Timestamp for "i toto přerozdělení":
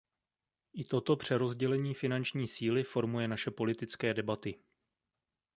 0.73-1.93